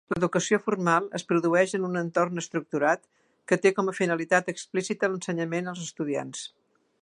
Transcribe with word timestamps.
L'educació 0.13 0.57
formal 0.67 1.09
es 1.19 1.25
produeix 1.31 1.75
en 1.79 1.85
un 1.89 1.99
entorn 2.01 2.43
estructurat 2.43 3.03
que 3.51 3.59
té 3.67 3.73
com 3.81 3.93
a 3.93 3.95
finalitat 3.99 4.51
explícita 4.55 5.11
l'ensenyament 5.13 5.71
als 5.75 5.85
estudiants. 5.87 6.43